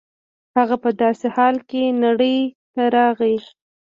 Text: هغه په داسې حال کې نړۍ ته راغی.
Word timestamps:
هغه 0.57 0.75
په 0.83 0.89
داسې 1.01 1.27
حال 1.35 1.55
کې 1.69 1.81
نړۍ 2.03 2.37
ته 2.73 2.83
راغی. 2.95 3.35